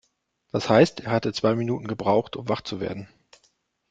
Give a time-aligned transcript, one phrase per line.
[0.51, 3.07] Das heißt, er hatte zwei Minuten gebraucht, um wach zu werden.